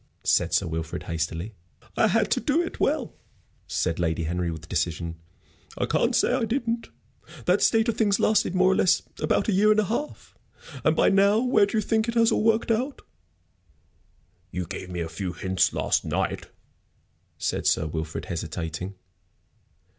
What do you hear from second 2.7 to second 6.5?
well," said Lady Henry, with decision; "I can't say I